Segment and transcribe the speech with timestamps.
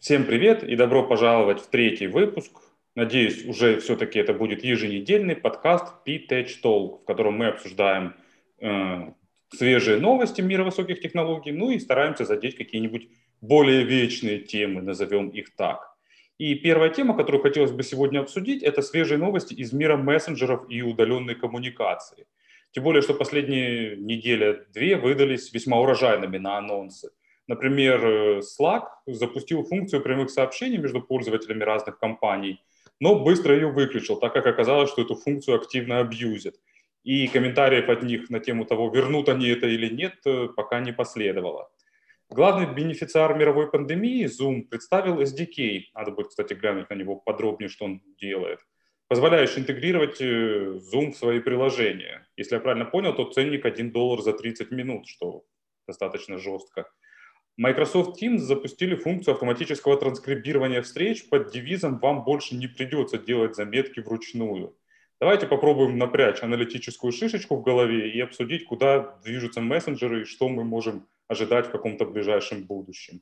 [0.00, 2.52] Всем привет и добро пожаловать в третий выпуск.
[2.94, 8.14] Надеюсь, уже все-таки это будет еженедельный подкаст P-Tech Talk, в котором мы обсуждаем
[8.60, 9.12] э,
[9.48, 13.08] свежие новости мира высоких технологий, ну и стараемся задеть какие-нибудь
[13.40, 15.92] более вечные темы, назовем их так.
[16.38, 20.80] И первая тема, которую хотелось бы сегодня обсудить, это свежие новости из мира мессенджеров и
[20.80, 22.28] удаленной коммуникации.
[22.70, 27.10] Тем более, что последние недели-две выдались весьма урожайными на анонсы.
[27.48, 32.62] Например, э, Slack запустил функцию прямых сообщений между пользователями разных компаний,
[33.00, 36.54] но быстро ее выключил, так как оказалось, что эту функцию активно абьюзят.
[37.04, 40.92] И комментариев от них на тему того, вернут они это или нет, э, пока не
[40.92, 41.70] последовало.
[42.28, 47.86] Главный бенефициар мировой пандемии, Zoom, представил SDK, надо будет, кстати, глянуть на него подробнее, что
[47.86, 48.58] он делает,
[49.08, 52.28] позволяющий интегрировать э, Zoom в свои приложения.
[52.36, 55.44] Если я правильно понял, то ценник 1 доллар за 30 минут, что
[55.86, 56.90] достаточно жестко.
[57.58, 63.98] Microsoft Teams запустили функцию автоматического транскрибирования встреч под девизом «Вам больше не придется делать заметки
[63.98, 64.76] вручную».
[65.18, 70.62] Давайте попробуем напрячь аналитическую шишечку в голове и обсудить, куда движутся мессенджеры и что мы
[70.62, 73.20] можем ожидать в каком-то ближайшем будущем.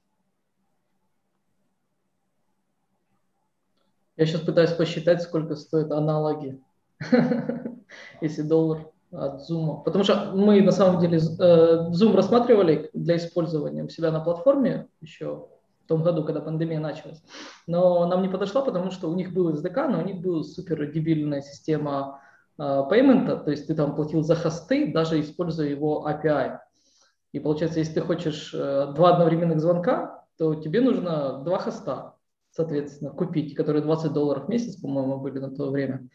[4.19, 6.61] Я сейчас пытаюсь посчитать, сколько стоят аналоги,
[8.21, 9.85] если доллар от Zoom.
[9.85, 14.89] Потому что мы на самом деле э, Zoom рассматривали для использования у себя на платформе
[15.01, 15.49] еще
[15.85, 17.23] в том году, когда пандемия началась.
[17.67, 20.91] Но нам не подошло, потому что у них был SDK, но у них была супер
[20.91, 22.21] дебильная система
[22.59, 26.59] э, пеймента, то есть ты там платил за хосты, даже используя его API.
[27.33, 32.15] И получается, если ты хочешь э, два одновременных звонка, то тебе нужно два хоста,
[32.51, 36.09] соответственно, купить, которые 20 долларов в месяц, по-моему, были на то время.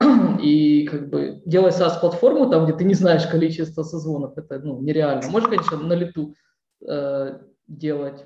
[0.42, 5.30] И как бы делать SaaS-платформу, там, где ты не знаешь количество созвонов, это ну, нереально.
[5.30, 6.34] Можно, конечно, на лету
[6.86, 8.24] э, делать,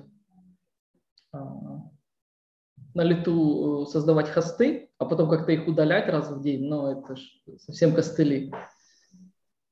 [1.33, 1.37] э,
[2.93, 7.15] на лету э, создавать хосты, а потом как-то их удалять раз в день, но это
[7.15, 7.21] ж
[7.57, 8.53] совсем костыли.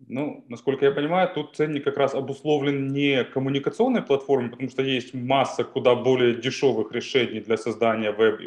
[0.08, 5.14] Ну, насколько я понимаю, тут ценник как раз обусловлен не коммуникационной платформой, потому что есть
[5.14, 8.42] масса куда более дешевых решений для создания веб,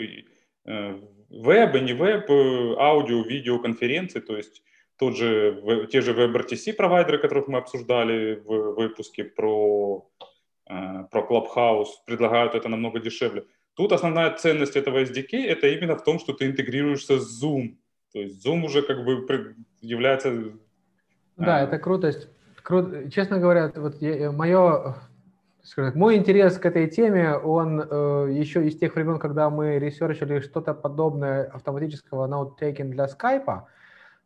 [0.66, 4.62] э, веб и не веб, э, аудио, видео, конференции, то есть
[4.98, 10.08] тот же, те же WebRTC провайдеры, которых мы обсуждали в выпуске про,
[10.68, 13.44] э, про Clubhouse, предлагают это намного дешевле.
[13.74, 17.76] Тут основная ценность этого SDK это именно в том, что ты интегрируешься с Zoom.
[18.12, 20.52] То есть Zoom уже как бы является...
[21.36, 22.28] Да, это крутость.
[22.62, 23.10] Кру...
[23.10, 24.96] Честно говоря, вот мое
[25.66, 29.78] скажем так, мой интерес к этой теме, он э, еще из тех времен, когда мы
[29.78, 33.68] ресерчили что-то подобное автоматического ноут-тейкинг для скайпа,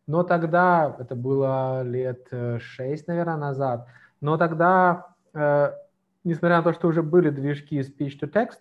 [0.06, 3.86] но тогда, это было лет 6, наверное, назад,
[4.20, 5.72] но тогда, э,
[6.24, 8.60] несмотря на то, что уже были движки speech-to-text,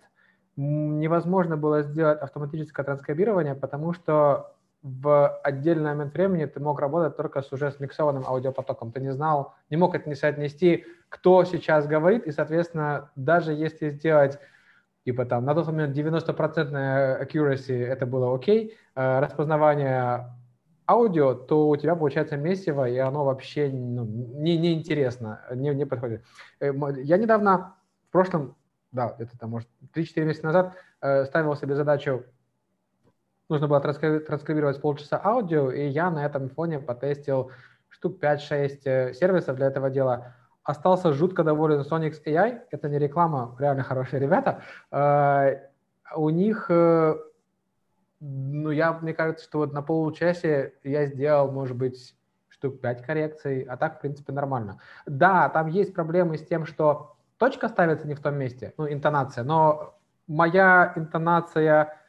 [0.56, 7.42] невозможно было сделать автоматическое транскрибирование, потому что в отдельный момент времени ты мог работать только
[7.42, 8.92] с уже смиксованным аудиопотоком.
[8.92, 13.90] Ты не знал, не мог это не соотнести, кто сейчас говорит, и, соответственно, даже если
[13.90, 14.38] сделать
[15.04, 20.30] типа там на тот момент 90% accuracy это было окей, э, распознавание
[20.88, 25.84] аудио, то у тебя получается месиво, и оно вообще ну, не, не интересно, не, не
[25.84, 26.24] подходит.
[26.60, 27.76] Э, я недавно,
[28.08, 28.56] в прошлом,
[28.92, 32.24] да, это там, может, 3-4 месяца назад э, ставил себе задачу
[33.50, 37.50] нужно было транскрибировать полчаса аудио, и я на этом фоне потестил
[37.88, 40.34] штук 5-6 э, сервисов для этого дела.
[40.62, 44.62] Остался жутко доволен Sonics AI, это не реклама, реально хорошие ребята.
[44.92, 45.68] Э,
[46.14, 47.16] у них, э,
[48.20, 52.14] ну, я, мне кажется, что вот на получасе я сделал, может быть,
[52.48, 54.80] штук 5 коррекций, а так, в принципе, нормально.
[55.06, 59.42] Да, там есть проблемы с тем, что точка ставится не в том месте, ну, интонация,
[59.42, 61.99] но моя интонация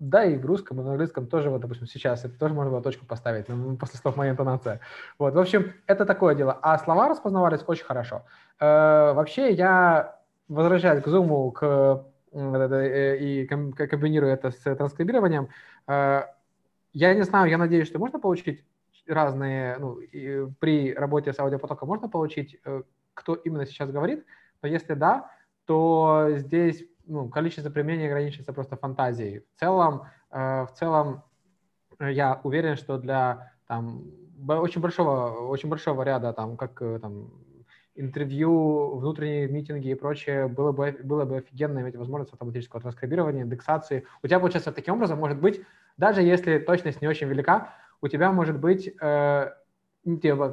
[0.00, 2.82] да, и в русском, и в английском тоже, вот, допустим, сейчас это тоже можно было
[2.82, 3.46] точку поставить,
[3.78, 4.80] после слов моя интонация.
[5.18, 6.58] Вот, в общем, это такое дело.
[6.62, 8.24] А слова распознавались очень хорошо.
[8.58, 10.18] Э, вообще, я,
[10.48, 15.50] возвращаясь к Zoom, к, э, и комбинирую это с транскрибированием,
[15.86, 16.22] э,
[16.94, 18.64] я не знаю, я надеюсь, что можно получить
[19.06, 19.98] разные, ну,
[20.60, 22.82] при работе с аудиопотоком можно получить, э,
[23.12, 24.24] кто именно сейчас говорит,
[24.62, 25.30] но если да,
[25.66, 29.40] то здесь ну, количество применений ограничивается просто фантазией.
[29.56, 31.22] В целом, э, в целом
[31.98, 34.04] э, я уверен, что для там,
[34.48, 37.30] очень большого, очень большого ряда, там, как э, там,
[37.96, 44.06] интервью, внутренние митинги и прочее, было бы, было бы офигенно иметь возможность автоматического транскрибирования, индексации.
[44.22, 45.60] У тебя, получается, таким образом может быть,
[45.96, 49.50] даже если точность не очень велика, у тебя может быть, э,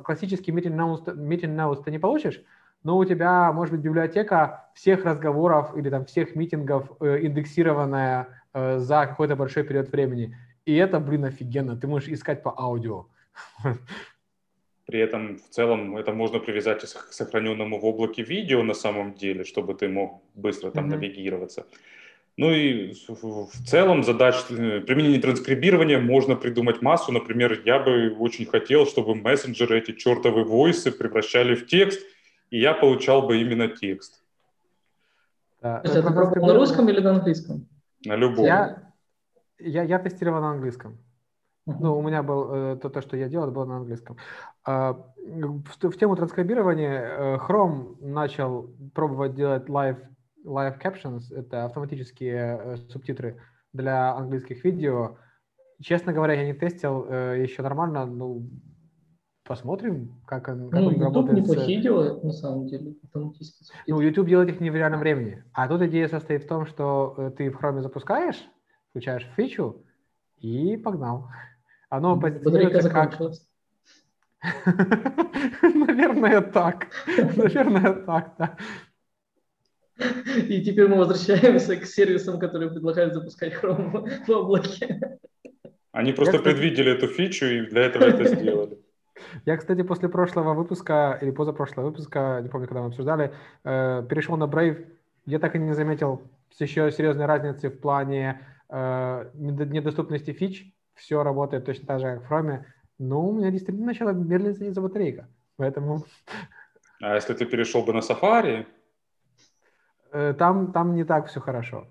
[0.04, 2.44] классический meeting notes, meeting notes ты не получишь,
[2.84, 8.80] но у тебя может быть библиотека всех разговоров или там всех митингов э, индексированная э,
[8.80, 10.36] за какой-то большой период времени.
[10.66, 11.76] И это, блин, офигенно.
[11.76, 13.08] Ты можешь искать по аудио.
[14.86, 19.44] При этом в целом это можно привязать к сохраненному в облаке видео на самом деле,
[19.44, 20.90] чтобы ты мог быстро там mm-hmm.
[20.90, 21.66] навигироваться.
[22.38, 27.12] Ну и в целом задач э, применения транскрибирования можно придумать массу.
[27.12, 32.00] Например, я бы очень хотел, чтобы мессенджеры эти чертовы войсы превращали в текст,
[32.50, 34.24] и я получал бы именно текст.
[35.62, 35.82] Да.
[35.84, 37.68] Это, это пробовал на русском или на английском?
[38.06, 38.46] На любом.
[38.46, 38.94] Я,
[39.60, 41.00] я, я тестировал на английском.
[41.68, 41.76] Uh-huh.
[41.80, 44.18] Ну, у меня был э, то, то, что я делал, было на английском.
[44.64, 49.98] А, в, в тему транскрибирования э, Chrome начал пробовать делать live
[50.46, 53.42] live captions, это автоматические э, субтитры
[53.74, 55.18] для английских видео.
[55.82, 58.50] Честно говоря, я не тестил еще нормально, ну,
[59.48, 61.40] посмотрим, как он, как ну, он YouTube работает.
[61.40, 61.84] неплохие с...
[61.84, 63.84] делает, на самом деле, автоматические субтитры.
[63.88, 65.44] Ну, YouTube делает их не в реальном времени.
[65.54, 68.42] А тут идея состоит в том, что э, ты в Chrome запускаешь,
[68.90, 69.84] включаешь фичу
[70.40, 71.30] и погнал.
[71.90, 73.20] Оно позиционируется как...
[75.62, 76.88] Наверное, так.
[77.08, 78.58] Наверное, так, да.
[80.36, 85.18] И теперь мы возвращаемся к сервисам, которые предлагают запускать Chrome в облаке.
[85.92, 88.77] Они просто предвидели эту фичу и для этого это сделали.
[89.46, 93.34] Я, кстати, после прошлого выпуска или позапрошлого выпуска, не помню, когда мы обсуждали,
[93.64, 94.86] э, перешел на Brave.
[95.26, 96.22] Я так и не заметил
[96.60, 100.74] еще серьезной разницы в плане э, недоступности фич.
[100.96, 102.64] Все работает точно так же, как в Chrome.
[103.00, 105.28] Но у меня действительно начала медленно снизиться батарейка.
[105.58, 106.04] Поэтому...
[107.02, 108.66] А если ты перешел бы на Safari,
[110.12, 111.88] Э, там, там не так все хорошо.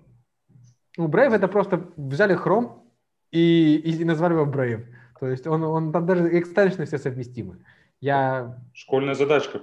[0.97, 2.81] Ну, Brave это просто взяли Chrome
[3.31, 4.85] и, и назвали его Brave.
[5.19, 7.57] То есть он, он там даже экстеншны все совместимы.
[7.99, 8.59] Я...
[8.73, 9.61] Школьная задачка.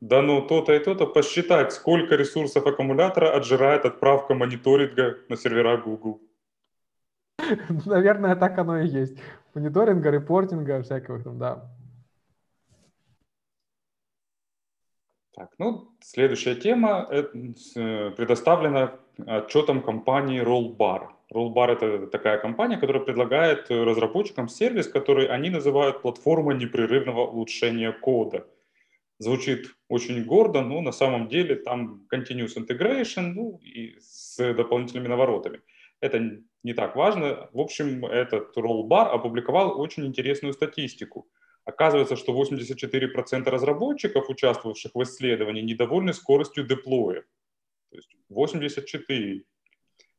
[0.00, 6.20] Да ну то-то и то-то посчитать, сколько ресурсов аккумулятора отжирает отправка мониторинга на сервера Google.
[7.86, 9.18] Наверное, так оно и есть.
[9.54, 11.70] Мониторинга, репортинга, всякого там, да.
[15.34, 21.08] Так, ну, следующая тема э, предоставлена отчетом компании Rollbar.
[21.32, 28.46] Rollbar– это такая компания, которая предлагает разработчикам сервис, который они называют платформой непрерывного улучшения кода.
[29.18, 35.60] Звучит очень гордо, но на самом деле там continuous integration ну, и с дополнительными наворотами.
[36.00, 37.48] Это не так важно.
[37.52, 41.28] В общем, этот Rollbar опубликовал очень интересную статистику–
[41.64, 47.22] Оказывается, что 84% разработчиков, участвовавших в исследовании, недовольны скоростью деплоя.
[47.90, 49.44] То есть 84.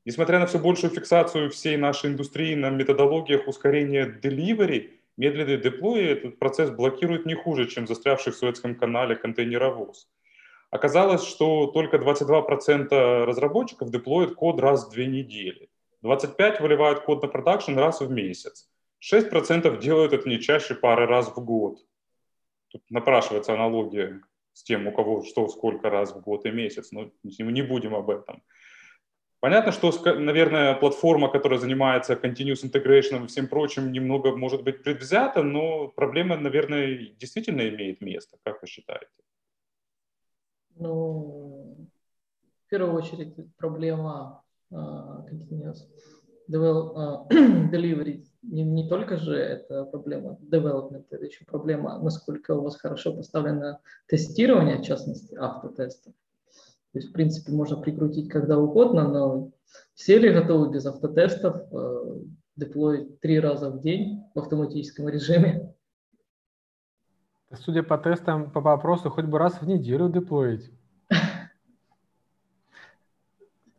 [0.05, 6.39] Несмотря на все большую фиксацию всей нашей индустрии на методологиях ускорения delivery, медленный деплой этот
[6.39, 10.09] процесс блокирует не хуже, чем застрявший в Суэцком канале контейнеровоз.
[10.71, 15.69] Оказалось, что только 22% разработчиков деплоят код раз в две недели.
[16.03, 18.69] 25% выливают код на продакшн раз в месяц.
[18.99, 21.77] 6% делают это не чаще пары раз в год.
[22.69, 24.21] Тут напрашивается аналогия
[24.53, 27.95] с тем, у кого что сколько раз в год и месяц, но мы не будем
[27.95, 28.43] об этом.
[29.43, 35.43] Понятно, что, наверное, платформа, которая занимается continuous integration и всем прочим, немного может быть предвзята,
[35.43, 38.37] но проблема, наверное, действительно имеет место.
[38.45, 39.11] Как вы считаете?
[40.77, 41.75] Ну,
[42.65, 45.89] в первую очередь, проблема uh, continuous
[46.49, 47.27] uh,
[47.69, 53.13] delivery не, не только же это проблема development, это еще проблема, насколько у вас хорошо
[53.13, 56.13] поставлено тестирование, в частности, автотестов.
[56.93, 59.51] То есть, в принципе, можно прикрутить когда угодно, но
[59.95, 62.19] все ли готовы без автотестов э,
[62.55, 65.73] деплоить три раза в день в автоматическом режиме?
[67.51, 70.71] Судя по тестам, по вопросу, хоть бы раз в неделю деплоить.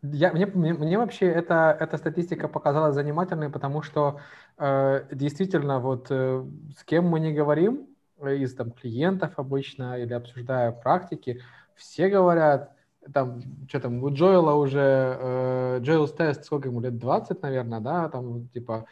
[0.02, 4.20] Я, мне, мне, мне вообще эта, эта статистика показалась занимательной, потому что
[4.58, 6.44] э, действительно вот э,
[6.76, 7.86] с кем мы не говорим,
[8.18, 11.40] э, из там клиентов обычно или обсуждая практики,
[11.74, 12.74] все говорят,
[13.12, 18.08] там, что там, у Джоэла уже, э, Джоэл's тест, сколько ему лет, 20, наверное, да,
[18.08, 18.86] там, типа,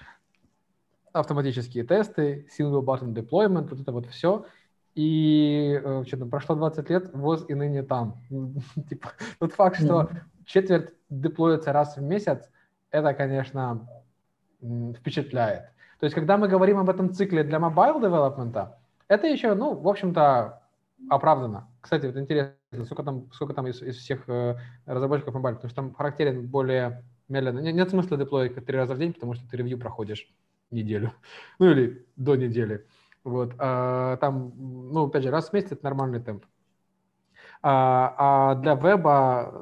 [1.13, 4.47] автоматические тесты, single button deployment, вот это вот все,
[4.95, 8.17] и э, что там, прошло 20 лет, ВОЗ и ныне там.
[8.89, 10.11] типа, тот факт, что
[10.45, 12.51] четверть деплоится раз в месяц,
[12.91, 13.89] это, конечно,
[14.97, 15.65] впечатляет.
[15.99, 19.75] То есть, когда мы говорим об этом цикле для mobile development а, это еще, ну,
[19.75, 20.63] в общем-то,
[21.09, 21.69] оправдано.
[21.81, 22.55] Кстати, вот интересно,
[22.85, 27.05] сколько там, сколько там из, из всех э, разработчиков mobile, потому что там характерен более
[27.29, 27.61] медленно.
[27.61, 30.33] Нет, нет смысла деплоить три раза в день, потому что ты ревью проходишь
[30.71, 31.13] неделю,
[31.59, 32.87] ну или до недели.
[33.25, 36.45] Вот, а, там, ну, опять же, раз в месяц это нормальный темп.
[37.63, 39.53] А, а для веба,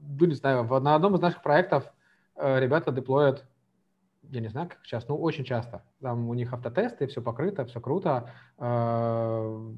[0.00, 1.92] ну, не знаю, на одном из наших проектов
[2.36, 3.47] э, ребята деплоят,
[4.30, 5.82] я не знаю, как часто, ну, очень часто.
[6.00, 8.30] Там у них автотесты, все покрыто, все круто.
[8.58, 9.72] Э,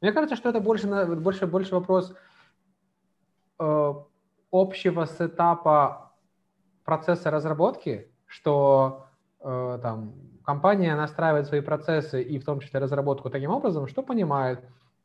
[0.00, 2.14] мне кажется, что это больше, больше, больше вопрос
[3.58, 3.94] э,
[4.50, 6.12] общего сетапа
[6.84, 9.04] процесса разработки, что
[9.40, 10.14] там
[10.44, 14.60] компания настраивает свои процессы и в том числе разработку таким образом, что понимает,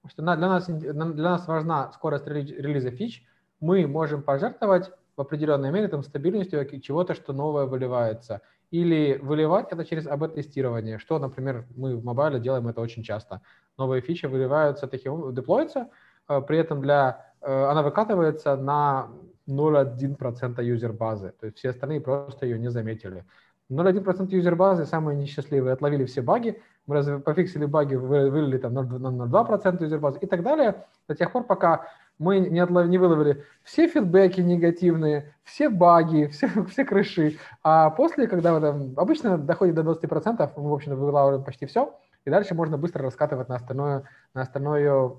[0.07, 3.27] что для нас, для нас важна скорость релиза фич,
[3.59, 8.41] мы можем пожертвовать в определенной мере там, стабильностью чего-то, что новое выливается.
[8.73, 13.41] Или выливать это через АБ-тестирование, что, например, мы в мобайле делаем это очень часто.
[13.77, 15.89] Новые фичи выливаются таким, деплоятся,
[16.27, 19.09] э, при этом для, э, она выкатывается на
[19.45, 21.35] 0,1% юзер-базы.
[21.39, 23.25] То есть все остальные просто ее не заметили.
[23.69, 30.19] 0,1% юзер-базы, самые несчастливые, отловили все баги, мы раз, пофиксили баги, вылили там 0,2% юзер-базы
[30.19, 31.87] и так далее, до тех пор, пока
[32.19, 37.37] мы не, отлов, не выловили все фидбэки негативные, все баги, все, все крыши.
[37.63, 41.97] А после, когда вы там, обычно доходит до 20%, мы, в общем, вылавливаем почти все,
[42.25, 45.11] и дальше можно быстро раскатывать на остальное, на остальное,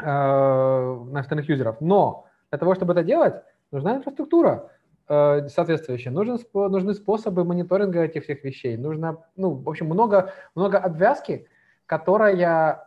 [0.00, 1.80] э, на остальных юзеров.
[1.80, 3.34] Но для того, чтобы это делать,
[3.72, 4.70] нужна инфраструктура.
[5.06, 6.12] Э, соответствующие.
[6.12, 8.76] Нужен, нужны способы мониторинга этих всех вещей.
[8.76, 11.46] Нужно, ну, в общем, много, много обвязки,
[11.86, 12.86] которая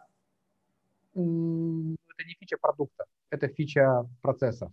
[1.13, 4.71] это не фича продукта, это фича процесса.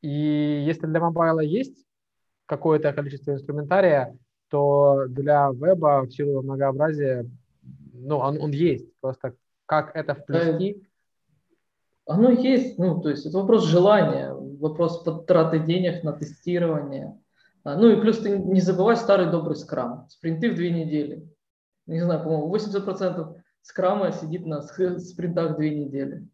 [0.00, 1.84] И если для мобайла есть
[2.46, 4.16] какое-то количество инструментария,
[4.48, 7.26] то для веба в силу многообразия,
[7.92, 8.88] ну, он, он есть.
[9.00, 9.34] Просто
[9.66, 10.86] как это вплести?
[12.06, 17.18] Оно есть, ну, то есть это вопрос желания вопрос подтраты денег на тестирование.
[17.64, 20.06] А, ну и плюс ты не забывай старый добрый скрам.
[20.08, 21.28] Спринты в две недели.
[21.86, 26.26] Не знаю, по-моему, 80% скрама сидит на спринтах две недели.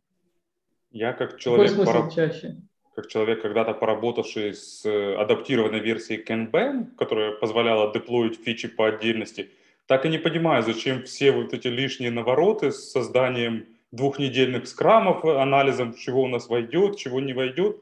[0.90, 2.10] Я как человек, пора...
[2.10, 2.58] чаще?
[2.94, 9.50] как человек, когда-то поработавший с э, адаптированной версией Kanban, которая позволяла деплоить фичи по отдельности,
[9.86, 15.94] так и не понимаю, зачем все вот эти лишние навороты с созданием двухнедельных скрамов, анализом,
[15.94, 17.76] чего у нас войдет, чего не войдет.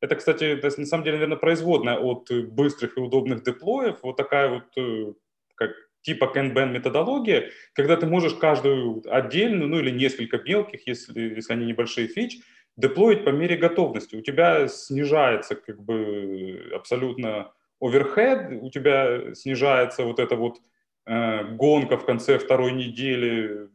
[0.00, 3.98] Это, кстати, это, на самом деле, наверное, производная от быстрых и удобных деплоев.
[4.02, 5.12] Вот такая вот э,
[5.54, 5.70] как
[6.02, 11.66] типа Kanban методология, когда ты можешь каждую отдельную, ну или несколько мелких, если, если они
[11.66, 12.40] небольшие фич,
[12.76, 14.16] деплоить по мере готовности.
[14.16, 20.58] У тебя снижается как бы абсолютно оверхед, у тебя снижается вот эта вот
[21.06, 23.68] э, гонка в конце второй недели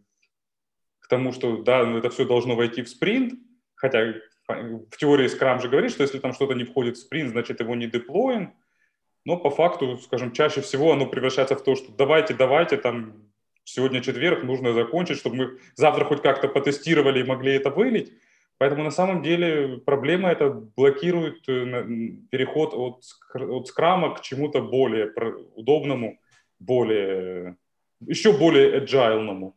[1.07, 3.33] к тому, что да, это все должно войти в спринт,
[3.75, 4.13] хотя
[4.47, 7.75] в теории Scrum же говорит, что если там что-то не входит в спринт, значит его
[7.75, 8.53] не деплоим,
[9.23, 13.31] но по факту, скажем, чаще всего оно превращается в то, что давайте, давайте, там
[13.63, 18.11] сегодня четверг, нужно закончить, чтобы мы завтра хоть как-то потестировали и могли это вылить.
[18.57, 21.85] Поэтому на самом деле проблема это блокирует э,
[22.31, 25.13] переход от, от скрама к чему-то более
[25.55, 26.19] удобному,
[26.59, 27.55] более,
[28.01, 29.53] еще более agile.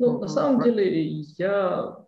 [0.00, 2.06] Ну, на самом деле, я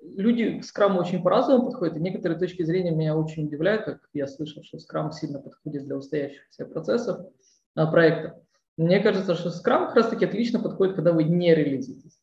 [0.00, 4.28] люди к скраму очень по-разному подходят, и некоторые точки зрения меня очень удивляют, как я
[4.28, 7.26] слышал, что скрам сильно подходит для устоявшихся процессов
[7.74, 8.40] а, проекта.
[8.76, 12.20] Мне кажется, что скрам как раз-таки отлично подходит, когда вы не релизитесь.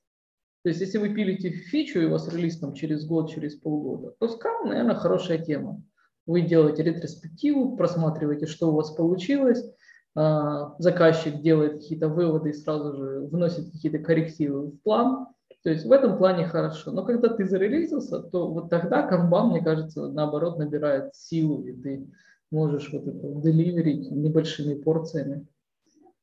[0.64, 4.16] То есть, если вы пилите фичу, и у вас релиз там через год, через полгода,
[4.20, 5.84] то скрам, наверное, хорошая тема.
[6.28, 9.70] Вы делаете ретроспективу, просматриваете, что у вас получилось,
[10.16, 15.28] заказчик делает какие-то выводы и сразу же вносит какие-то коррективы в план,
[15.64, 16.92] то есть в этом плане хорошо.
[16.92, 22.08] Но когда ты зарелизился, то вот тогда канбан, мне кажется, наоборот набирает силу, и ты
[22.50, 25.46] можешь вот это деливерить небольшими порциями,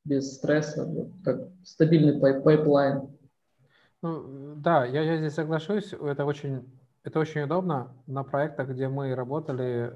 [0.03, 3.09] без стресса, вот, как стабильный пай pipeline.
[4.01, 6.63] Ну, да, я, я здесь соглашусь, это очень,
[7.03, 9.93] это очень удобно на проектах, где мы работали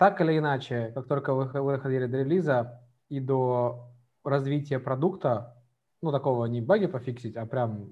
[0.00, 2.80] так или иначе, как только вы выходили до релиза
[3.10, 3.90] и до
[4.24, 5.62] развития продукта,
[6.00, 7.90] ну, такого не баги пофиксить, а прям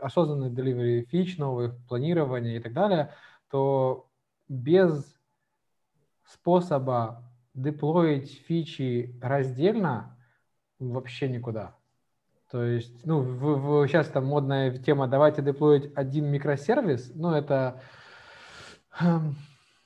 [0.00, 3.12] осознанный delivery фич новых, планирование и так далее,
[3.50, 4.08] то
[4.46, 5.18] без
[6.22, 10.16] способа деплоить фичи раздельно
[10.78, 11.74] вообще никуда.
[12.52, 17.82] То есть, ну, в, в, сейчас там модная тема, давайте деплоить один микросервис, ну, это
[19.00, 19.34] эм,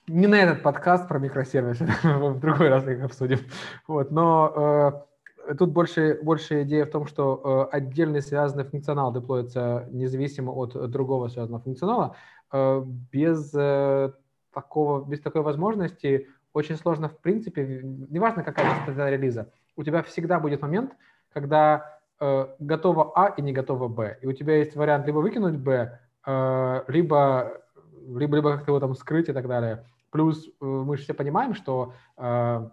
[0.08, 3.40] не на этот подкаст про микросервисы, в другой раз их обсудим.
[3.88, 5.02] Вот, но
[5.48, 10.90] э, тут больше, больше идея в том, что э, отдельный связанный функционал деплоится независимо от
[10.90, 12.16] другого связанного функционала.
[12.52, 12.82] Э,
[13.12, 14.12] без, э,
[14.54, 20.38] такого, без такой возможности очень сложно, в принципе, неважно, какая частота релиза, у тебя всегда
[20.38, 20.92] будет момент,
[21.32, 24.18] когда э, готово А и не готово Б.
[24.22, 27.60] И у тебя есть вариант либо выкинуть Б, э, либо,
[28.08, 29.84] либо, либо как-то его там скрыть и так далее.
[30.16, 32.70] Плюс э, мы же все понимаем, что э,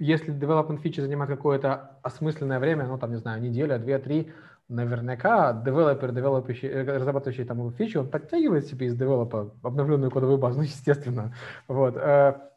[0.00, 4.32] если development фичи занимает какое-то осмысленное время, ну, там, не знаю, неделя, две, три,
[4.68, 10.58] наверняка девелопер, девелопер, э, разрабатывающий там фичу, он подтягивает себе из девелопа обновленную кодовую базу,
[10.58, 11.32] ну, естественно.
[11.68, 11.94] Вот.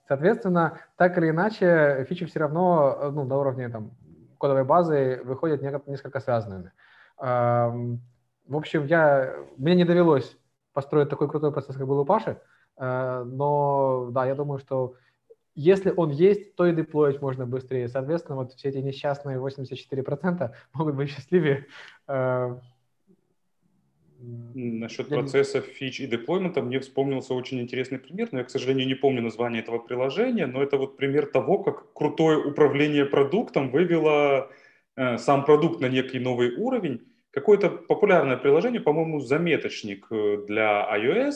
[0.07, 3.91] Соответственно, так или иначе, фичи все равно ну, до уровня там,
[4.39, 6.71] кодовой базы выходят несколько связанными.
[7.19, 10.35] В общем, я, мне не довелось
[10.73, 12.37] построить такой крутой процесс, как был у Паши,
[12.79, 14.95] но да, я думаю, что
[15.55, 17.87] если он есть, то и деплоить можно быстрее.
[17.87, 21.65] Соответственно, вот все эти несчастные 84% могут быть счастливее.
[22.07, 22.57] Э,
[24.19, 28.95] Насчет процесса фич и деплоймента мне вспомнился очень интересный пример, но я, к сожалению, не
[28.95, 34.49] помню название этого приложения, но это вот пример того, как крутое управление продуктом вывело
[34.95, 37.01] э, сам продукт на некий новый уровень.
[37.31, 41.33] Какое-то популярное приложение, по-моему, заметочник э, для iOS,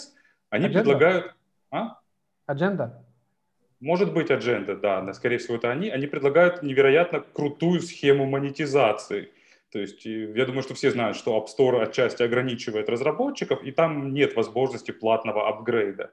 [0.51, 0.73] они Agenda?
[0.73, 1.35] предлагают...
[1.71, 1.97] А?
[2.45, 2.91] Agenda?
[3.79, 5.89] Может быть, Agenda, да, скорее всего, это они.
[5.89, 9.31] Они предлагают невероятно крутую схему монетизации.
[9.71, 14.13] То есть я думаю, что все знают, что App Store отчасти ограничивает разработчиков, и там
[14.13, 16.11] нет возможности платного апгрейда.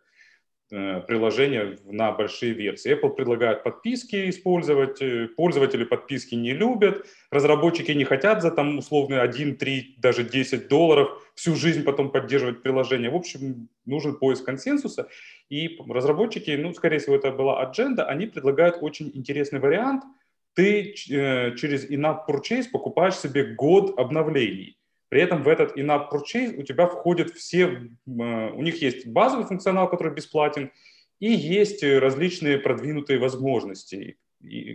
[0.71, 2.93] Э, приложения на большие версии.
[2.93, 9.23] Apple предлагает подписки использовать, э, пользователи подписки не любят, разработчики не хотят за там условно
[9.23, 13.09] 1, 3, даже 10 долларов всю жизнь потом поддерживать приложение.
[13.09, 15.09] В общем, нужен поиск консенсуса.
[15.49, 20.05] И разработчики, ну, скорее всего, это была Agenda, они предлагают очень интересный вариант.
[20.53, 24.77] Ты э, через in-app purchase покупаешь себе год обновлений.
[25.09, 29.47] При этом в этот in-app purchase у тебя входят все, э, у них есть базовый
[29.47, 30.71] функционал, который бесплатен,
[31.19, 34.19] и есть различные продвинутые возможности,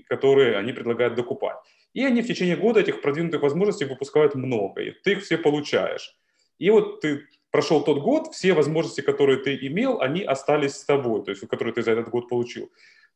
[0.09, 1.55] которые они предлагают докупать.
[1.93, 6.17] И они в течение года этих продвинутых возможностей выпускают много, и ты их все получаешь.
[6.57, 11.23] И вот ты прошел тот год, все возможности, которые ты имел, они остались с тобой,
[11.23, 12.71] то есть которые ты за этот год получил.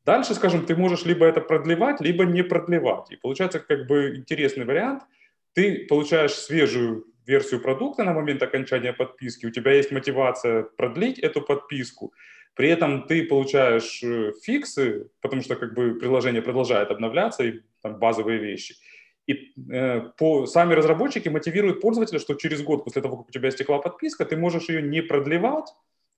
[0.06, 3.12] Дальше, скажем, ты можешь либо это продлевать, либо не продлевать.
[3.12, 5.04] И получается как бы интересный вариант–
[5.58, 11.42] ты получаешь свежую версию продукта на момент окончания подписки, у тебя есть мотивация продлить эту
[11.42, 12.14] подписку,
[12.54, 17.98] при этом ты получаешь э, фиксы, потому что как бы приложение продолжает обновляться, и там
[17.98, 18.76] базовые вещи.
[19.26, 23.50] И э, по, сами разработчики мотивируют пользователя, что через год после того, как у тебя
[23.50, 25.74] истекла подписка, ты можешь ее не продлевать,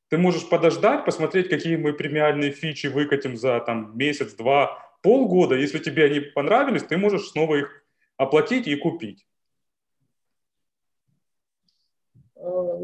[0.09, 5.55] ты можешь подождать, посмотреть, какие мы премиальные фичи выкатим за там, месяц, два, полгода.
[5.55, 7.85] Если тебе они понравились, ты можешь снова их
[8.17, 9.25] оплатить и купить.
[12.13, 12.28] Э,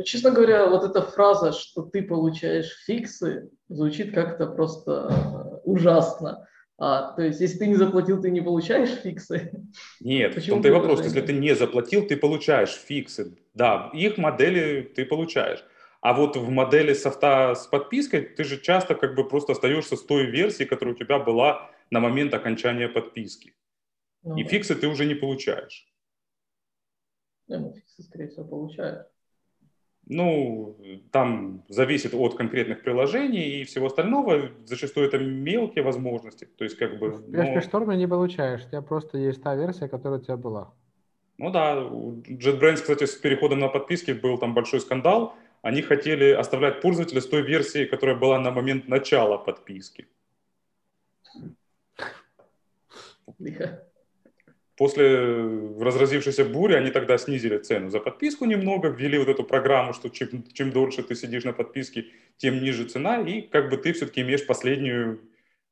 [0.03, 6.47] честно говоря, вот эта фраза, что ты получаешь фиксы, звучит как-то просто э, ужасно.
[6.77, 9.51] А, то есть, если ты не заплатил, ты не получаешь фиксы?
[10.01, 11.03] Нет, Почему в том-то и вопрос.
[11.03, 13.37] Если ты не заплатил, ты получаешь фиксы.
[13.53, 15.63] Да, их модели ты получаешь.
[16.01, 20.03] А вот в модели софта с подпиской ты же часто как бы просто остаешься с
[20.03, 23.55] той версией, которая у тебя была на момент окончания подписки.
[24.23, 24.49] Ну, и да.
[24.49, 25.87] фиксы ты уже не получаешь.
[27.47, 29.05] Да, ну, фиксы, скорее всего, получаешь.
[30.07, 30.77] Ну,
[31.11, 34.51] там зависит от конкретных приложений и всего остального.
[34.65, 36.45] Зачастую это мелкие возможности.
[36.45, 37.09] То есть как бы...
[37.09, 38.63] В PHP Storm не получаешь.
[38.65, 40.73] У тебя просто есть та версия, которая у тебя была.
[41.37, 45.33] Ну да, у JetBrains, кстати, с переходом на подписки был там большой скандал.
[45.63, 50.07] Они хотели оставлять пользователя с той версией, которая была на момент начала подписки.
[54.77, 55.35] После
[55.79, 60.43] разразившейся бури они тогда снизили цену за подписку немного, ввели вот эту программу, что чем,
[60.51, 62.07] чем дольше ты сидишь на подписке,
[62.37, 65.21] тем ниже цена, и как бы ты все-таки имеешь последнюю,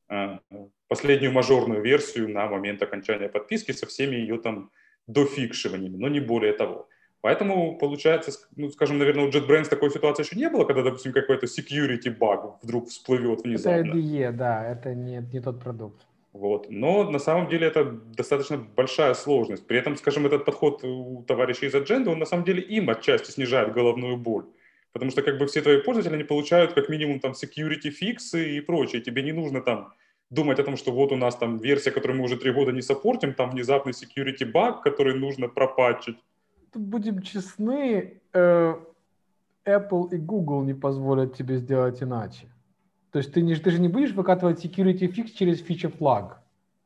[0.08, 0.40] а,
[0.88, 4.72] последнюю мажорную версию на момент окончания подписки со всеми ее там
[5.08, 6.88] дофикшиваниями, но не более того.
[7.20, 11.46] Поэтому получается, ну, скажем, наверное, у JetBrains такой ситуации еще не было, когда, допустим, какой-то
[11.46, 13.90] security баг вдруг всплывет внезапно.
[13.90, 16.06] Это IDE, да, это не, не тот продукт.
[16.34, 16.70] Вот.
[16.70, 19.68] Но на самом деле это достаточно большая сложность.
[19.68, 23.32] При этом, скажем, этот подход у товарищей из Agenda, он на самом деле им отчасти
[23.32, 24.46] снижает головную боль.
[24.92, 28.62] Потому что как бы все твои пользователи, они получают как минимум там security фиксы и
[28.62, 29.02] прочее.
[29.02, 29.94] Тебе не нужно там
[30.32, 32.82] думать о том, что вот у нас там версия, которую мы уже три года не
[32.82, 36.18] саппортим, там внезапный security баг, который нужно пропатчить.
[36.74, 38.76] Будем честны, э,
[39.66, 42.53] Apple и Google не позволят тебе сделать иначе.
[43.14, 46.42] То есть ты, не, ты же не будешь выкатывать security fix через фича флаг.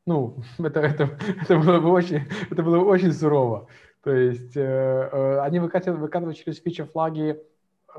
[0.05, 3.67] Ну, это, это, это, было бы очень, это было бы очень сурово.
[4.03, 7.41] То есть э, э, они выкатывают, выкатывают через фича флаги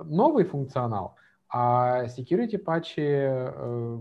[0.05, 1.17] новый функционал,
[1.49, 3.99] а security патчи э,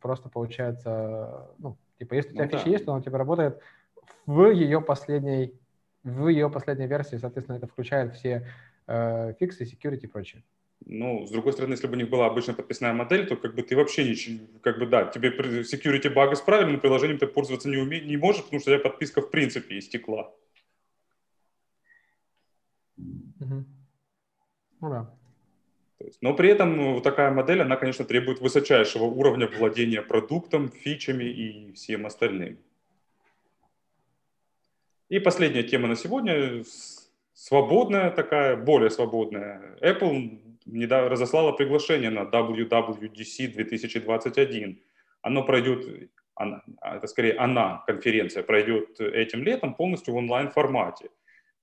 [0.00, 2.70] просто получается, ну, типа, если у тебя ну, фича да.
[2.70, 3.58] есть, то она типа работает
[4.26, 5.54] в ее последней
[6.04, 8.46] в ее последней версии, соответственно, это включает все
[8.86, 10.42] э, фиксы, security и прочее.
[10.86, 13.62] Ну, с другой стороны, если бы у них была обычная подписная модель, то как бы
[13.62, 15.30] ты вообще ничего, как бы да, тебе
[15.62, 18.82] security баг исправили, но приложением ты пользоваться не, уме, не можешь, потому что у тебя
[18.82, 20.32] подписка в принципе истекла.
[22.96, 23.64] Угу.
[24.80, 25.14] Ну да.
[25.98, 30.00] То есть, но при этом ну, вот такая модель, она, конечно, требует высочайшего уровня владения
[30.00, 32.58] продуктом, фичами и всем остальным.
[35.08, 36.62] И последняя тема на сегодня,
[37.32, 39.76] свободная такая, более свободная.
[39.80, 40.38] Apple
[40.70, 44.80] недавно разослала приглашение на WWDC 2021.
[45.22, 51.10] Оно пройдет, она, это скорее она, конференция, пройдет этим летом полностью в онлайн-формате.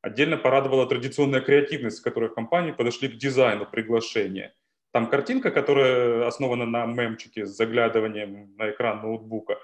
[0.01, 4.53] Отдельно порадовала традиционная креативность, с которой компании подошли к дизайну приглашения.
[4.91, 9.57] Там картинка, которая основана на мемчике с заглядыванием на экран ноутбука.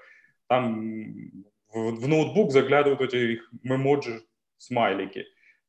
[0.48, 1.30] Там
[1.72, 4.22] в, в ноутбук заглядывают эти мемоджи
[4.58, 5.26] смайлики.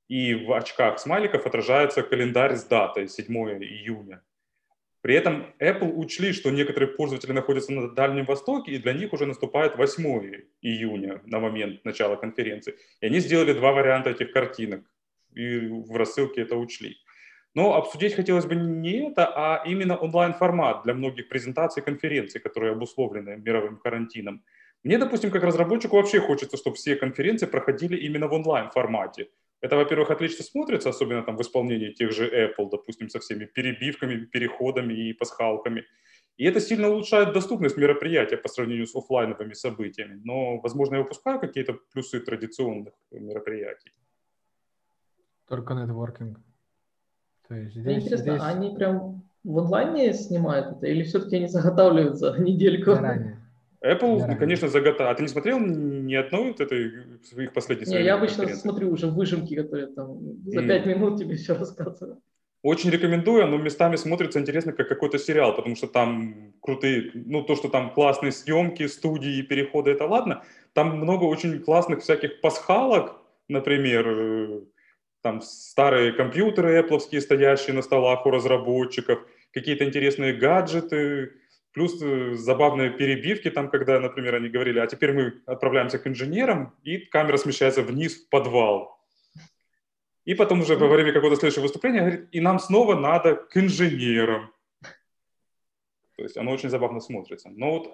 [0.08, 3.26] И в очках смайликов отражается календарь с датой 7
[3.63, 4.22] июня.
[5.02, 9.26] При этом Apple учли, что некоторые пользователи находятся на Дальнем Востоке, и для них уже
[9.26, 10.04] наступает 8
[10.62, 12.76] июня на момент начала конференции.
[13.02, 14.86] И они сделали два варианта этих картинок,
[15.34, 16.98] и в рассылке это учли.
[17.54, 23.36] Но обсудить хотелось бы не это, а именно онлайн-формат для многих презентаций конференций, которые обусловлены
[23.36, 24.44] мировым карантином.
[24.84, 29.28] Мне, допустим, как разработчику вообще хочется, чтобы все конференции проходили именно в онлайн-формате.
[29.63, 34.26] Это, во-первых, отлично смотрится, особенно там в исполнении тех же Apple, допустим, со всеми перебивками,
[34.26, 35.86] переходами и пасхалками.
[36.36, 40.19] И это сильно улучшает доступность мероприятия по сравнению с офлайновыми событиями.
[40.26, 43.93] Но, возможно, я упускаю какие-то плюсы традиционных мероприятий.
[45.47, 46.39] Только нетворкинг.
[47.47, 48.41] То есть здесь, Мне интересно, здесь...
[48.43, 52.95] они прям в онлайне снимают это или все-таки они заготавливают за недельку?
[52.95, 53.39] Заранее.
[53.84, 55.10] Apple, да, конечно, заготовил.
[55.10, 56.91] А ты не смотрел ни одной вот этой
[57.24, 60.96] своих последних Не, я обычно смотрю уже выжимки, которые там за пять mm.
[60.96, 62.19] минут тебе все рассказывают.
[62.63, 67.58] Очень рекомендую, но местами смотрится интересно, как какой-то сериал, потому что там крутые, ну, то,
[67.58, 70.43] что там классные съемки, студии, переходы, это ладно.
[70.72, 73.17] Там много очень классных всяких пасхалок,
[73.50, 74.62] например, э,
[75.22, 79.19] там старые компьютеры Apple стоящие на столах у разработчиков,
[79.52, 81.34] какие-то интересные гаджеты,
[81.74, 86.76] Плюс э, забавные перебивки, там, когда, например, они говорили, а теперь мы отправляемся к инженерам,
[86.84, 89.00] и камера смещается вниз в подвал.
[90.26, 94.54] И потом уже во время какого-то следующего выступления говорит, и нам снова надо к инженерам.
[96.16, 97.50] То есть оно очень забавно смотрится.
[97.50, 97.94] Но вот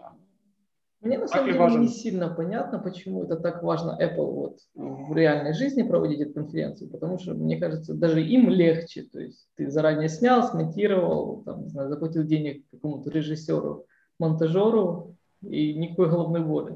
[1.02, 1.82] мне на самом деле важен...
[1.82, 6.90] не сильно понятно, почему это так важно Apple вот в реальной жизни проводить эту конференцию,
[6.90, 9.04] потому что, мне кажется, даже им легче.
[9.04, 13.86] То есть ты заранее снял, смонтировал, там, не знаю, заплатил денег какому-то режиссеру,
[14.20, 16.76] монтажеру, и никакой головной боли.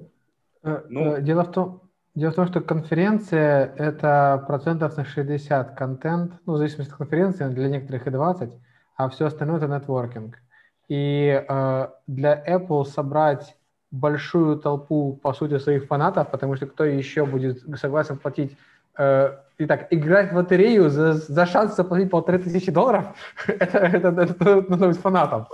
[0.64, 1.82] Э, ну, э, дело в том,
[2.16, 7.50] Дело в том, что конференция– это процентов на 60 контент, ну, в зависимости от конференции,
[7.50, 8.54] для некоторых и 20,
[8.98, 10.38] а все остальное– это нетворкинг.
[10.90, 13.58] И э, для Apple собрать
[13.93, 18.58] большую толпу, по сути, своих фанатов, потому что кто еще будет согласен платить
[18.97, 23.06] э, и так, играть в лотерею за, за шанс заплатить полторы тысячи долларов,
[23.47, 25.47] это, это, это нужно быть фанатом.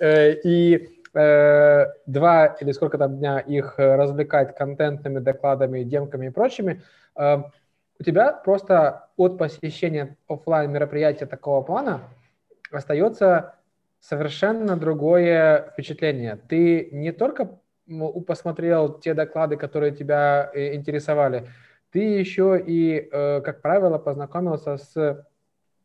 [0.00, 6.82] Э, и э, два или сколько там дня их развлекать контентными докладами, демками и прочими,
[7.16, 7.42] э,
[8.00, 12.00] у тебя просто от посещения офлайн мероприятия такого плана
[12.72, 13.54] остается
[14.00, 16.36] совершенно другое впечатление.
[16.48, 17.60] Ты не только
[18.26, 21.48] посмотрел те доклады, которые тебя э, интересовали,
[21.90, 25.26] ты еще и, э, как правило, познакомился с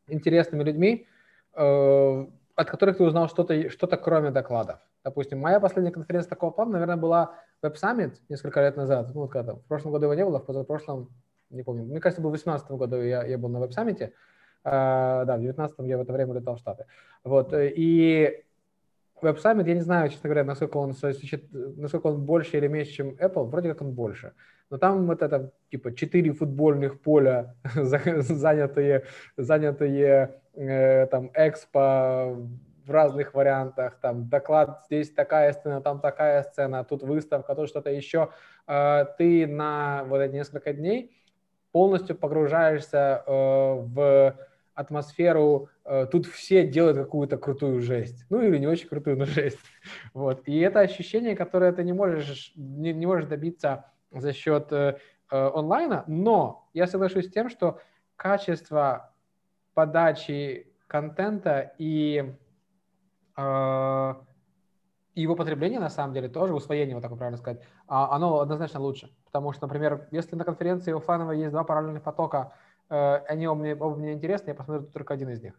[0.08, 1.08] интересными людьми,
[1.56, 4.80] э, от которых ты узнал что-то, что-то кроме докладов.
[5.04, 9.14] Допустим, моя последняя конференция такого плана, наверное, была Web Summit несколько лет назад.
[9.14, 11.10] Ну, вот когда в прошлом году его не было, в позапрошлом,
[11.50, 11.84] не помню.
[11.84, 14.12] Мне кажется, был в 2018 году я, я был на Web Summit.
[14.64, 16.86] А, да, в 19-м я в это время летал в Штаты.
[17.24, 18.44] Вот, э, и
[19.22, 20.94] Web Summit, я не знаю, честно говоря, насколько он,
[21.78, 24.34] насколько он больше или меньше, чем Apple, вроде как он больше.
[24.70, 29.04] Но там вот это, типа, четыре футбольных поля, занятые,
[29.38, 32.36] занятые э, там, экспо
[32.86, 37.90] в разных вариантах, там, доклад, здесь такая сцена, там такая сцена, тут выставка, тут что-то
[37.90, 38.30] еще.
[38.68, 41.16] Э, ты на вот эти несколько дней
[41.72, 44.36] полностью погружаешься э, в
[44.76, 49.60] атмосферу, э, тут все делают какую-то крутую жесть, ну или не очень крутую, но жесть.
[50.14, 50.42] Вот.
[50.48, 54.98] И это ощущение, которое ты не можешь, не, не можешь добиться за счет э,
[55.32, 57.80] э, онлайна, но я соглашусь с тем, что
[58.16, 59.14] качество
[59.74, 62.36] подачи контента и
[63.38, 64.14] э,
[65.16, 69.16] его потребление, на самом деле, тоже, усвоение, вот так правильно сказать, а, оно однозначно лучше.
[69.26, 72.54] Потому что, например, если на конференции офлайновой есть два параллельных потока,
[73.28, 75.54] они оба мне, оба мне интересны, я посмотрю только один из них.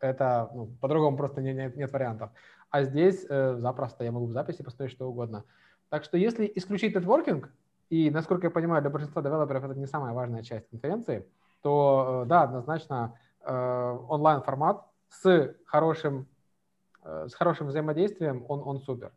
[0.00, 2.30] Это, ну, по-другому просто не, нет, нет вариантов.
[2.70, 5.44] А здесь э, запросто я могу в записи посмотреть что угодно.
[5.90, 7.52] Так что если исключить нетворкинг,
[7.90, 11.28] и, насколько я понимаю, для большинства девелоперов это не самая важная часть конференции,
[11.60, 16.26] то, э, да, однозначно э, онлайн-формат с хорошим,
[17.04, 19.12] э, с хорошим взаимодействием, он, он супер.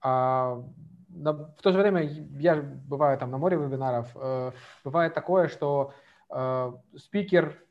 [0.00, 0.64] А,
[1.10, 4.52] на, в то же время я бываю там на море вебинаров, э,
[4.84, 6.03] бывает такое, что э,
[6.96, 7.64] спикер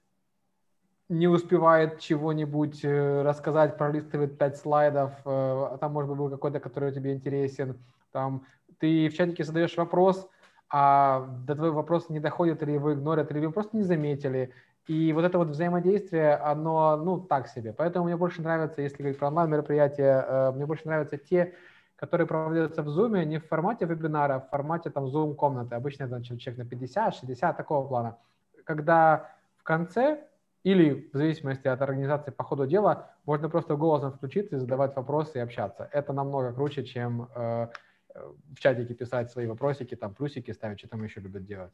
[1.09, 6.59] не успевает чего-нибудь э, рассказать, пролистывает пять слайдов, э, а там, может быть, был какой-то,
[6.59, 7.77] который тебе интересен,
[8.11, 8.45] там
[8.79, 10.27] ты в чатике задаешь вопрос,
[10.69, 14.53] а до твоего вопроса не доходит, или его игнорят, или вы просто не заметили.
[14.87, 17.73] И вот это вот взаимодействие, оно, ну, так себе.
[17.73, 21.53] Поэтому мне больше нравится, если говорить про онлайн-мероприятия, э, мне больше нравятся те,
[21.95, 25.75] которые проводятся в Zoom, не в формате вебинара, а в формате там Zoom-комнаты.
[25.75, 28.17] Обычно это человек на 50, 60, такого плана.
[28.63, 30.23] Когда в конце
[30.63, 35.37] или в зависимости от организации по ходу дела можно просто голосом включиться и задавать вопросы
[35.37, 35.89] и общаться.
[35.91, 37.67] Это намного круче, чем э,
[38.15, 41.73] в чатике писать свои вопросики, там плюсики ставить, что там еще любят делать.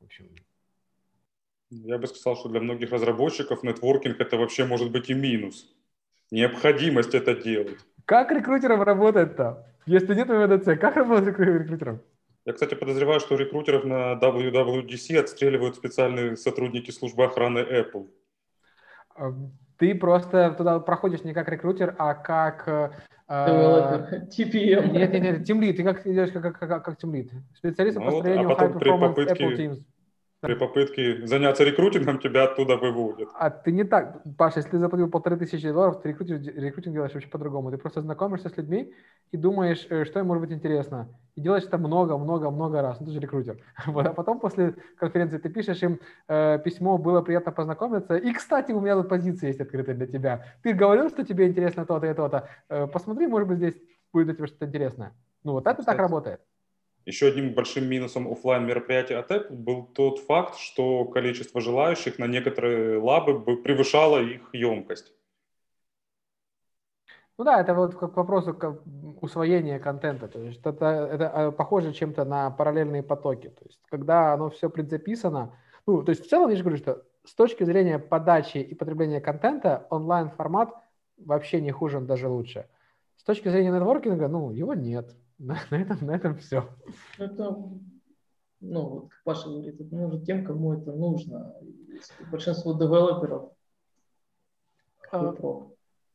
[0.00, 0.30] В общем,
[1.70, 5.72] я бы сказал, что для многих разработчиков нетворкинг это вообще может быть и минус.
[6.30, 7.78] Необходимость это делать.
[8.06, 9.66] Как рекрутером работает-то?
[9.86, 12.00] Если нет МВДЦ, как работать рекрутером?
[12.46, 18.08] Я, кстати, подозреваю, что рекрутеров на WWDC отстреливают специальные сотрудники службы охраны Apple.
[19.76, 22.66] Ты просто туда проходишь не как рекрутер, а как
[23.28, 24.90] Developer, TPM.
[24.90, 25.74] Нет, нет, нет, Team Lead.
[25.74, 27.30] Ты как идешь как, как, как Team Lead.
[27.54, 29.78] Специалист по ну, построению а High Performance Apple Teams.
[30.40, 33.28] При попытке заняться рекрутингом тебя оттуда выводят.
[33.34, 37.12] А ты не так, Паша, если ты заплатил полторы тысячи долларов, ты рекрутинг, рекрутинг делаешь
[37.12, 37.70] вообще по-другому.
[37.70, 38.94] Ты просто знакомишься с людьми
[39.32, 41.08] и думаешь, э, что им может быть интересно.
[41.34, 43.00] И делаешь это много-много-много раз.
[43.00, 43.58] Ну, ты же рекрутер.
[43.86, 48.16] Вот, а потом после конференции ты пишешь им э, письмо, было приятно познакомиться.
[48.16, 50.46] И, кстати, у меня тут позиция есть открытая для тебя.
[50.62, 52.48] Ты говорил, что тебе интересно то-то и то-то.
[52.70, 53.76] Э, посмотри, может быть, здесь
[54.10, 55.12] будет для тебя что-то интересное.
[55.44, 55.96] Ну, вот это кстати.
[55.96, 56.40] так работает.
[57.06, 62.26] Еще одним большим минусом офлайн мероприятия от Apple был тот факт, что количество желающих на
[62.26, 65.12] некоторые лабы превышало их емкость.
[67.38, 68.54] Ну да, это вот к вопросу
[69.22, 70.28] усвоения контента.
[70.28, 73.48] То есть это, это э, похоже чем-то на параллельные потоки.
[73.48, 77.02] То есть когда оно все предзаписано, ну, то есть в целом я же говорю, что
[77.24, 80.74] с точки зрения подачи и потребления контента онлайн-формат
[81.16, 82.68] вообще не хуже, он даже лучше.
[83.16, 85.16] С точки зрения нетворкинга, ну, его нет.
[85.40, 86.68] На, на, этом, на этом все.
[87.16, 87.56] Это,
[88.60, 91.54] ну, вот как Паша говорит, это нужно тем, кому это нужно.
[92.30, 93.52] Большинство девелоперов
[95.10, 95.34] а,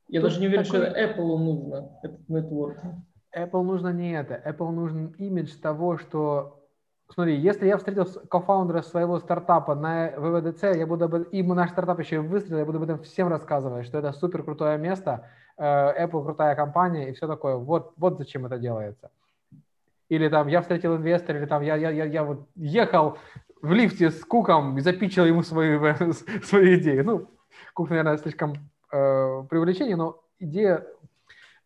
[0.07, 0.79] Я даже не уверен, такой...
[0.79, 2.95] что Apple нужно этот нетворкинг.
[3.35, 4.41] Apple нужно не это.
[4.45, 6.64] Apple нужен имидж того, что
[7.13, 11.15] Смотри, если я встретил кофаундера своего стартапа на ВВДЦ, я буду об...
[11.15, 14.77] и наш стартап еще выстрелил, я буду об этом всем рассказывать, что это супер крутое
[14.77, 17.55] место, Э, Apple крутая компания и все такое.
[17.55, 19.11] Вот, вот зачем это делается.
[20.09, 23.17] Или там я встретил инвестора, или там я, я, я, я вот ехал
[23.61, 25.79] в лифте с Куком и запичил ему свои,
[26.43, 26.99] свои идеи.
[27.01, 27.29] Ну,
[27.73, 28.53] Кук, наверное, слишком
[28.91, 30.85] э, привлечение, но идея...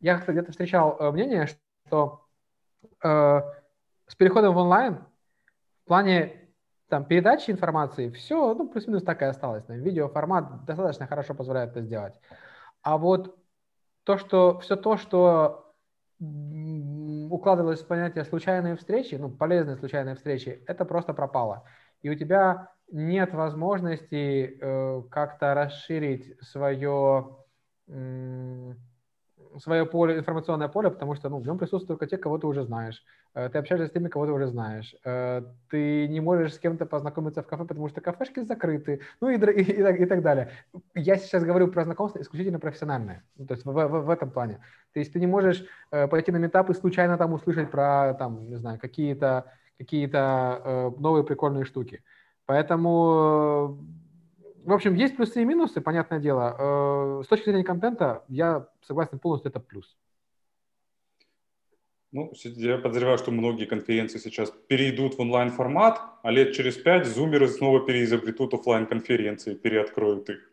[0.02, 1.48] Я где-то встречал э, мнение,
[1.88, 2.22] что
[3.04, 3.42] э,
[4.08, 5.00] с переходом в онлайн
[5.90, 6.50] плане
[6.88, 9.64] там, передачи информации все, ну, плюс-минус так и осталось.
[9.68, 12.14] Видеоформат достаточно хорошо позволяет это сделать.
[12.82, 13.38] А вот
[14.04, 15.74] то, что все то, что
[16.20, 21.64] укладывалось в понятие случайные встречи, ну, полезные случайные встречи, это просто пропало.
[22.02, 27.38] И у тебя нет возможности э, как-то расширить свое
[27.88, 28.74] э,
[29.58, 32.64] свое поле, информационное поле, потому что ну, в нем присутствуют только те, кого ты уже
[32.64, 33.04] знаешь.
[33.34, 34.96] Э, ты общаешься с теми, кого ты уже знаешь.
[35.04, 39.38] Э, ты не можешь с кем-то познакомиться в кафе, потому что кафешки закрыты, ну и,
[39.52, 40.52] и, и, и так далее.
[40.96, 44.60] Я сейчас говорю про знакомство исключительно профессиональное, ну, то есть в, в, в этом плане.
[44.94, 48.48] То есть ты не можешь э, пойти на метап и случайно там услышать про, там,
[48.50, 49.46] не знаю, какие-то
[49.78, 52.04] какие-то новые прикольные штуки.
[52.46, 53.80] Поэтому
[54.64, 57.20] в общем, есть плюсы и минусы, понятное дело.
[57.20, 59.98] Э, с точки зрения контента, я согласен полностью, это плюс.
[62.12, 67.48] Ну, я подозреваю, что многие конференции сейчас перейдут в онлайн-формат, а лет через пять зумеры
[67.48, 70.52] снова переизобретут офлайн конференции переоткроют их.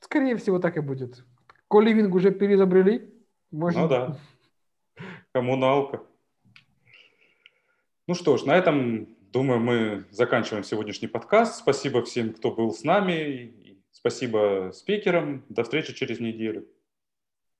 [0.00, 1.24] Скорее всего, так и будет.
[1.68, 3.12] Коливинг уже переизобрели.
[3.50, 3.78] Может...
[3.78, 4.16] Ну да.
[5.32, 6.02] Коммуналка.
[8.06, 11.56] Ну что ж, на этом Думаю, мы заканчиваем сегодняшний подкаст.
[11.56, 13.76] Спасибо всем, кто был с нами.
[13.92, 15.44] Спасибо спикерам.
[15.50, 16.66] До встречи через неделю.